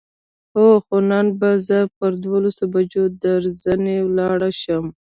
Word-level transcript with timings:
هو، 0.55 0.65
خو 0.85 0.97
نن 1.09 1.27
به 1.39 1.49
زه 1.67 1.79
پر 1.95 2.11
دولسو 2.25 2.63
بجو 2.73 3.03
درځنې 3.23 3.97
ولاړ 4.07 4.39
شم. 4.61 4.85